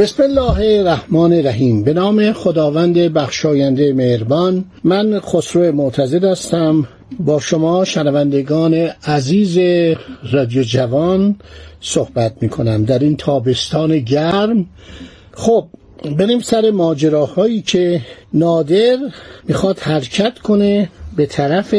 [0.00, 1.84] بسم الله الرحمن الرحیم.
[1.84, 6.88] به نام خداوند بخشاینده مهربان من خسرو معتزد هستم.
[7.18, 8.74] با شما شنوندگان
[9.04, 9.58] عزیز
[10.32, 11.36] رادیو جوان
[11.80, 14.66] صحبت می کنم در این تابستان گرم.
[15.32, 15.66] خب
[16.18, 18.00] بریم سر ماجراهایی که
[18.34, 18.96] نادر
[19.48, 21.74] می‌خواد حرکت کنه به طرف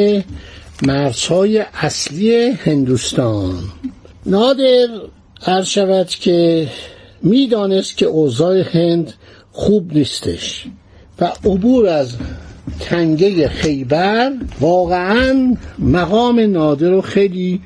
[0.83, 3.55] مرزهای اصلی هندوستان.
[4.25, 4.87] نادر
[5.47, 6.67] عرض شود که
[7.23, 9.13] می‌دانست که اوضاع هند
[9.51, 10.65] خوب نیستش
[11.19, 12.15] و عبور از
[12.79, 17.61] تنگه خیبر واقعا مقام نادر رو خیلی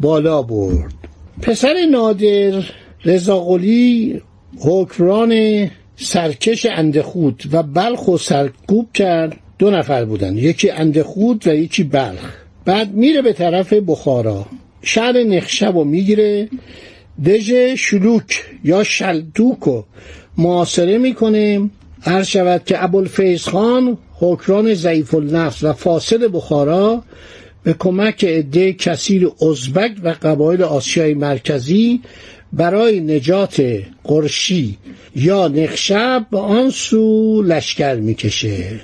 [0.00, 0.94] بالا برد.
[1.42, 2.64] پسر نادر
[3.04, 4.20] رضاقلی
[4.58, 9.36] حکران سرکش اندخود و بلخ و سرکوب کرد.
[9.58, 12.34] دو نفر بودن یکی اندخود و یکی بلخ.
[12.64, 14.46] بعد میره به طرف بخارا.
[14.82, 16.48] شهر نخشب رو می‌گیره.
[17.24, 19.82] دژ شلوک یا شلدوکو
[20.38, 27.02] معاصره می‌کنه هر شود که ابوالفیض خان حکران ضعیف النفس و فاسد بخارا
[27.62, 32.00] به کمک عده کثیر ازبک و قبایل آسیای مرکزی
[32.52, 33.62] برای نجات
[34.04, 34.78] قرشی
[35.16, 38.80] یا نخشب به آن سو لشکر می‌کشه.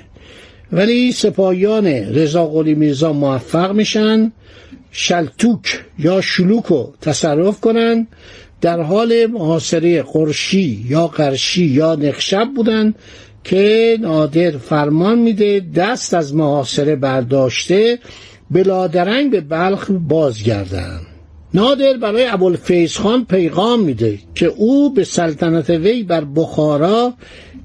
[0.72, 4.32] ولی سپاهیان رضا قلی میرزا موفق میشن.
[4.92, 8.08] شلتوک یا شلوکو تصرف کنند
[8.60, 12.94] در حال محاصره قرشی یا قرشی یا نخشب بودند
[13.44, 17.98] که نادر فرمان میده دست از محاصره برداشته
[18.50, 21.06] بلادرنگ به بلخ بازگردند
[21.54, 27.14] نادر برای ابوالفیض خان پیغام میده که او به سلطنت وی بر بخارا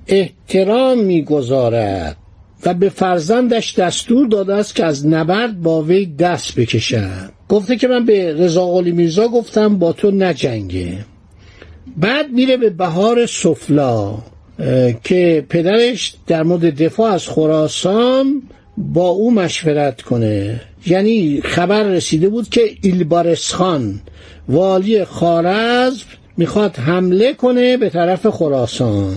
[0.08, 2.18] احترام می‌گذارد.
[2.66, 7.30] و به فرزندش دستور داده است که از نبرد با وی دست بکشد.
[7.50, 10.98] گفته که من به رضا میرزا گفتم با تو نجنگه.
[11.98, 14.18] بعد میره به بهار سفلا
[15.04, 18.42] که پدرش در مورد دفاع از خراسان
[18.78, 20.62] با او مشورت کنه.
[20.86, 24.00] یعنی خبر رسیده بود که ایلبارس خان
[24.50, 26.06] والی خارزم
[26.38, 29.16] می‌خواد حمله کنه به طرف خراسان.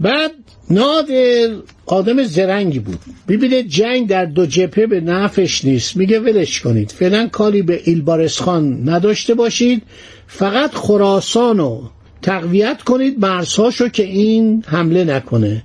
[0.00, 0.30] بعد
[0.70, 1.48] نادر
[1.86, 2.98] آدم زرنگی بود.
[3.28, 5.96] ببینه جنگ در دو جبهه به نفش نیست.
[5.96, 6.90] میگه ولش کنید.
[6.90, 9.82] فعلا کاری به ایلبارسخان نداشته باشید.
[10.26, 11.82] فقط خراسان رو
[12.22, 13.18] تقویت کنید.
[13.18, 15.62] مرزهاشو که این حمله نکنه.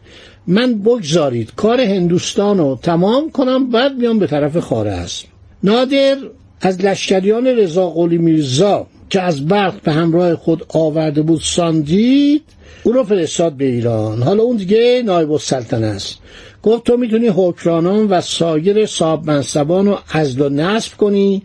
[0.48, 1.52] من بگذارید.
[1.56, 3.70] کار هندوستان رو تمام کنم.
[3.70, 5.28] بعد میام به طرف خارزم.
[5.64, 6.18] نادر
[6.62, 12.44] از لشکریان رضا قلی میرزا که از برق به همراه خود آورده بود ساندید
[12.84, 14.24] او رو فرستاد به ایران.
[14.24, 16.18] حالا اون دیگه نایب السلطنه است.
[16.64, 21.42] گفت تو می‌تونی حکرانان و سایر صاحب منصبان رو ازل و نصب کنی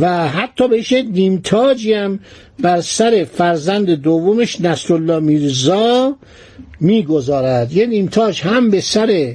[0.00, 2.20] و حتی بهش نیمتاجی هم
[2.58, 6.16] بر سر فرزند دومش نصرالله میرزا
[6.80, 7.72] می‌گذارد.
[7.72, 9.34] یه نیمتاج هم به سر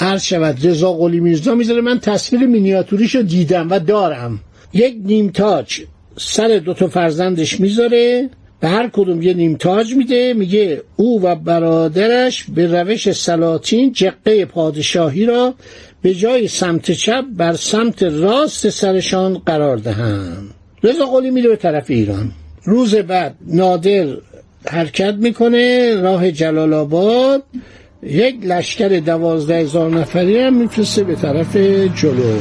[0.00, 0.66] عرض شود.
[0.66, 1.80] رضا قلی میرزا می‌ذاره.
[1.80, 4.40] من تصویر مینیاتوریش رو دیدم و دارم.
[4.72, 5.80] یک نیمتاج.
[6.20, 8.30] سر دو تا فرزندش می‌ذاره
[8.60, 14.44] به هر کدوم یه نیم تاج میده میگه او و برادرش به روش سلاطین جقه
[14.44, 15.54] پادشاهی را
[16.02, 20.50] به جای سمت چپ بر سمت راست سرشان قرار دهند.
[20.82, 22.32] رضا قلی میره به طرف ایران.
[22.64, 24.06] روز بعد نادر
[24.66, 27.42] حرکت می‌کنه راه جلال آباد.
[28.02, 31.56] یک لشکر دوازده هزار نفری هم میفرسته به طرف
[31.96, 32.38] جلو.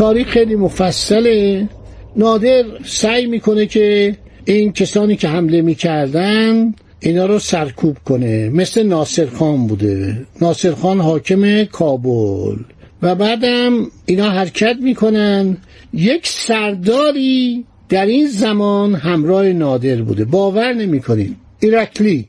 [0.00, 1.68] تاریخ خیلی مفصله.
[2.16, 8.48] نادر سعی می‌کنه که این کسانی که حمله می‌کردن اینا رو سرکوب کنه.
[8.48, 10.26] مثل ناصر خان بوده.
[10.40, 12.56] ناصر خان حاکم کابل.
[13.02, 15.56] و بعدم اینا حرکت می‌کنن.
[15.92, 20.24] یک سرداری در این زمان همراه نادر بوده.
[20.24, 21.36] باور نمی‌کنید.
[21.60, 22.28] ایرکلی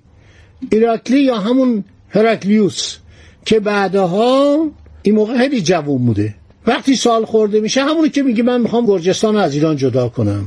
[0.71, 2.97] ایرکلی یا همون هرکلیوس
[3.45, 4.57] که بعدها
[5.01, 6.35] این موقع خیلی جوون بوده.
[6.67, 10.45] وقتی سال خورده میشه همونی که میگه من می‌خوام گرجستان از ایران جدا کنم.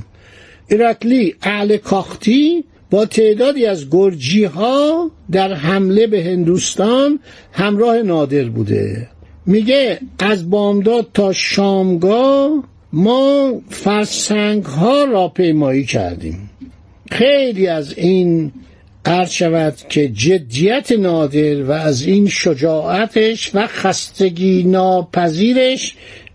[0.68, 7.20] ایرکلی اهل کاختی با تعدادی از گرجی ها در حمله به هندوستان
[7.52, 9.08] همراه نادر بوده.
[9.46, 16.50] میگه از بامداد تا شامگاه ما فرسنگ ها را پیمایی کردیم.
[17.10, 18.52] خیلی از این
[19.06, 25.94] عرض شود که جدیت نادر و از این شجاعتش و خستگی ناپذیرش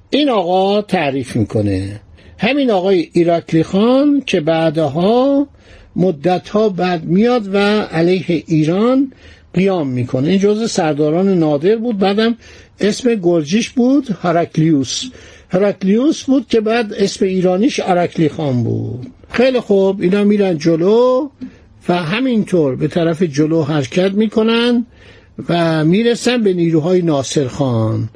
[0.09, 2.01] این آقا تعریف می‌کنه.
[2.37, 5.47] همین آقای ایراکلی خان که بعدها
[5.95, 9.13] مدتها بعد میاد و علیه ایران
[9.53, 10.29] قیام می‌کنه.
[10.29, 12.35] این جزء سرداران نادر بود بعدم
[12.79, 15.03] اسم گرجیش بود هرکلیوس.
[15.49, 19.07] هرکلیوس بود که بعد اسم ایرانیش ارکلی خان بود.
[19.31, 21.29] خیلی خوب اینا میرن جلو.
[21.89, 24.85] و همینطور به طرف جلو حرکت می‌کنن
[25.49, 28.09] و می‌رسن به نیروهای ناصر خان.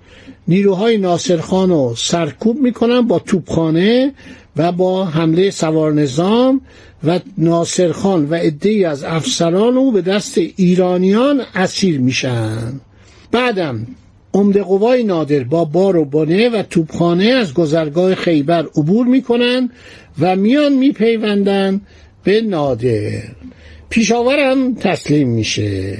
[0.48, 4.14] نیروهای ناصر خان رو سرکوب می‌کنن با توپخانه
[4.58, 6.62] و با حمله سوار نظام
[7.04, 12.80] و ناصر خان و عدهای از افسران او به دست ایرانیان اسیر میشن.
[13.32, 13.88] بعدم
[14.34, 19.70] عمده قوای نادر با بار و بانه و توپخانه از گذرگاه خیبر عبور می‌کنن
[20.20, 21.82] و میان میپیوندن
[22.24, 23.24] به نادر.
[23.94, 25.98] پیشاورم تسلیم میشه.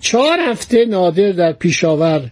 [0.00, 2.30] چهار هفته نادر در پیشاور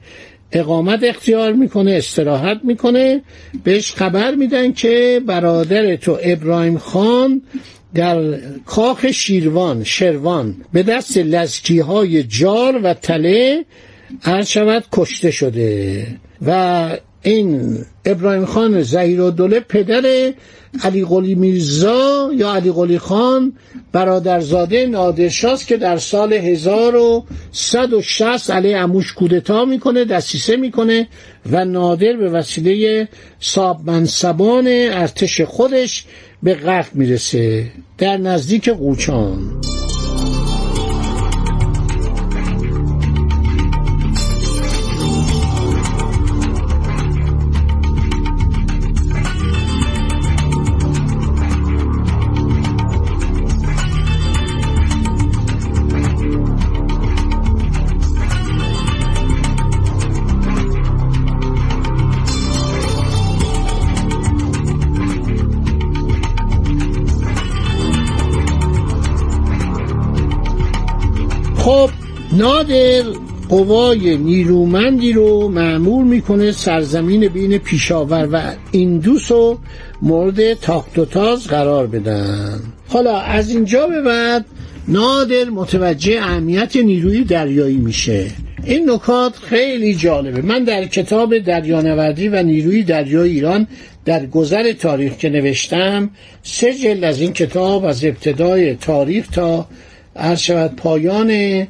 [0.53, 3.23] اقامت اختیار می‌کنه استراحت می‌کنه.
[3.65, 7.43] بهش خبر میدن که برادر تو ابراهیم خان
[7.95, 13.65] در کاخ شیروان شروان به دست لزکی های جار و تله
[14.25, 16.07] عرض شود کشته شده
[16.47, 16.89] و
[17.25, 20.33] این ابراهیم خان زهیر و دوله پدر
[20.83, 23.53] علی قلی میرزا یا علی قلی خان
[23.93, 31.09] برادرزاده نادرشاست که در سال 1160 علی اموش کودتا می‌کنه دستیسه می‌کنه
[31.51, 33.09] و نادر به وسیله
[33.41, 36.05] صاب منصبان ارتش خودش
[36.43, 39.61] به قتل می‌رسه در نزدیک قوچان.
[72.37, 73.03] نادر
[73.49, 79.59] قوای نیرومندی رو معمول می‌کنه سرزمین بین پیشاور و ایندوس رو
[80.03, 82.61] مورد تاخت و تاز قرار بدن.
[82.89, 84.45] حالا از اینجا به بعد
[84.89, 88.31] نادر متوجه اهمیت نیروی دریایی میشه.
[88.65, 90.43] این نکات خیلی جالبه.
[90.43, 93.67] من در کتاب دریانوردی و نیروی دریای ایران
[94.05, 96.11] در گذر تاریخ که نوشتم
[96.43, 99.69] سه جلد از این کتاب از ابتدای تاریخ تا
[100.17, 101.67] عرض شود پایان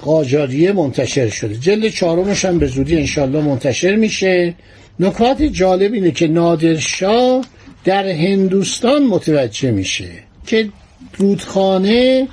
[0.00, 1.54] قاجاریه منتشر شده.
[1.54, 4.54] جلد چهارمش هم به زودی انشالله منتشر میشه.
[5.00, 7.44] نکات جالب اینه که نادرشاه
[7.84, 10.08] در هندوستان متوجه میشه
[10.46, 10.68] که
[11.16, 12.28] رودخانه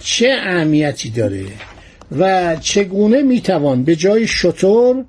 [0.00, 1.44] چه اهمیتی داره
[2.18, 5.04] و چگونه می‌توان به جای شطور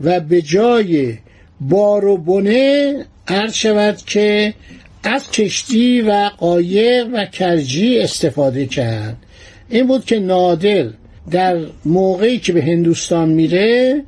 [0.00, 1.14] و به جای
[1.60, 2.94] بار و بنه
[3.28, 4.54] عرض شود که
[5.02, 9.16] از کشتی و قایق و کرجی استفاده کرد.
[9.68, 10.86] این بود که نادر
[11.30, 14.02] در موقعی که به هندوستان میره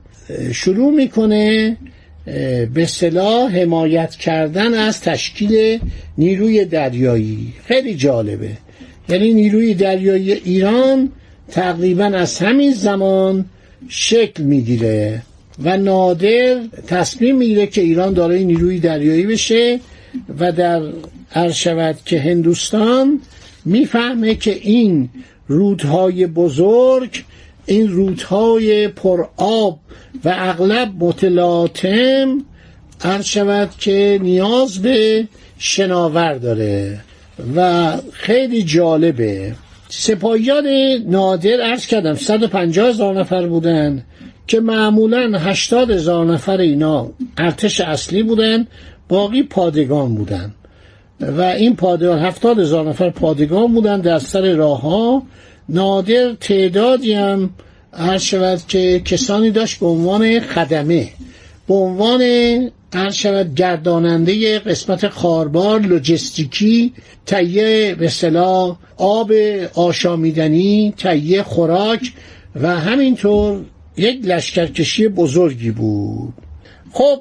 [0.52, 1.76] شروع می‌کنه
[2.74, 5.78] به صلاح حمایت کردن از تشکیل
[6.18, 7.52] نیروی دریایی.
[7.66, 8.50] خیلی جالبه.
[9.08, 11.08] یعنی نیروی دریایی ایران
[11.50, 13.44] تقریبا از همین زمان
[13.88, 15.22] شکل می‌گیره
[15.62, 19.80] و نادر تصمیم می‌گیره که ایران دارای نیروی دریایی بشه
[20.38, 20.82] و در
[21.34, 23.20] عرض شود که هندوستان
[23.64, 25.08] می‌فهمه که این
[25.48, 27.24] رودهای بزرگ
[27.66, 29.78] این رودهای پر آب
[30.24, 32.44] و اغلب متلاطم
[33.00, 35.28] عرض شود که نیاز به
[35.58, 37.00] شناور داره.
[37.56, 39.54] و خیلی جالبه.
[39.88, 40.66] سپاهیان
[41.06, 44.04] نادر عرض کردم 150 هزار نفر بودن
[44.46, 48.66] که معمولا 80 هزار نفر اینا ارتش اصلی بودن
[49.08, 50.54] باقی پادگان بودن.
[51.20, 55.22] و این پادگان هفتاد هزار نفر پادگان بودن در سر راه ها
[55.68, 57.50] نادر تعدادی هم
[57.92, 61.08] عرض شود که کسانی داشت به عنوان خدمه
[61.68, 62.22] به عنوان
[62.92, 66.92] عرض شود گرداننده قسمت خاربار لوجستیکی
[67.26, 69.32] تهیه به صلاح آب
[69.74, 72.12] آشامیدنی تهیه خوراک
[72.60, 73.60] و همینطور
[73.96, 76.32] یک لشکرکشی بزرگی بود.
[76.92, 77.20] خب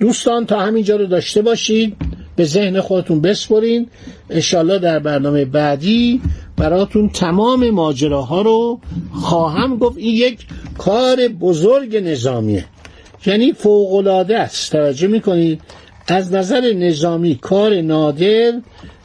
[0.00, 1.96] دوستان تا همینجا رو داشته باشید.
[2.38, 3.86] به ذهن خودتون بسپرین.
[4.30, 6.20] انشالله در برنامه بعدی
[6.56, 8.80] براتون تمام ماجراها رو
[9.12, 9.98] خواهم گفت.
[9.98, 10.46] این یک
[10.78, 12.64] کار بزرگ نظامیه.
[13.26, 14.72] یعنی فوقلاده است.
[14.72, 15.60] توجه می‌کنید؟
[16.08, 18.52] از نظر نظامی کار نادر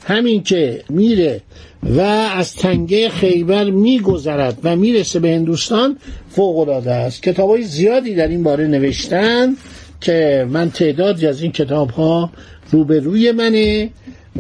[0.06, 1.42] همین که میره
[1.84, 2.00] و
[2.36, 5.98] از تنگه خیبر میگذرد و می‌رسه به هندوستان
[6.30, 7.24] فوق العاده است.
[7.24, 9.56] کتاب های زیادی در این باره نوشتن.
[10.04, 12.30] که من تعدادی از این کتاب ها
[12.72, 13.90] روبروی منه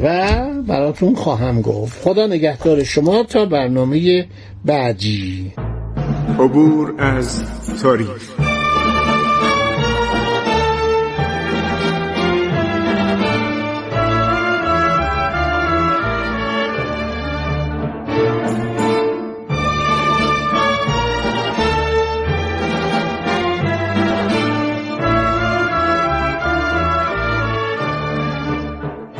[0.03, 0.29] و
[0.67, 2.01] براتون خواهم گفت.
[2.01, 4.25] خدا نگهدار شما تا برنامه
[4.65, 5.51] بعدی.
[6.39, 7.43] عبور از
[7.81, 8.42] تاریخ.